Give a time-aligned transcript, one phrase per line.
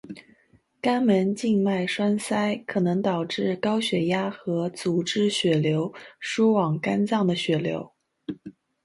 [0.81, 7.93] 肝门静脉栓塞可能导致高血压和阻滞血流输往肝脏的血流。